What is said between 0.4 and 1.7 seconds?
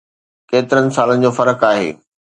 ڪيترن سالن جو فرق